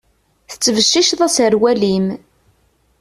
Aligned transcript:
Tettbecciceḍ 0.51 1.21
aserwal-im. 1.27 2.05